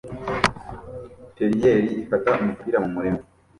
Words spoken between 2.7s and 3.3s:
mumurima